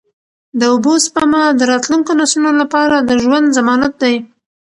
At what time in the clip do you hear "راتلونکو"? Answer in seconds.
1.71-2.11